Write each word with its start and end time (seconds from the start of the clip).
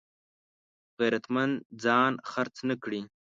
غیرتمند 0.99 1.53
ځان 1.83 2.11
خرڅ 2.29 2.55
نه 2.69 2.75
کړي 2.83 3.01